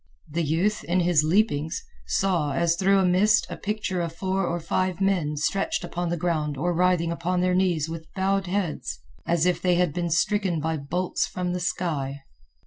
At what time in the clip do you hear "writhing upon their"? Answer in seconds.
6.73-7.53